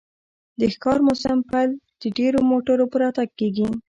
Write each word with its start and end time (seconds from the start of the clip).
د 0.59 0.61
ښکار 0.73 0.99
موسم 1.07 1.37
پیل 1.51 1.69
د 2.01 2.03
ډیرو 2.17 2.39
موټرو 2.51 2.85
په 2.91 2.97
راتګ 3.03 3.29
کیږي 3.39 3.67